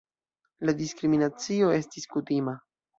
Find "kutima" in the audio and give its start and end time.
2.19-2.61